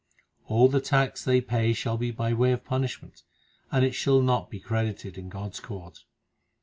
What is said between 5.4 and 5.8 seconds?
s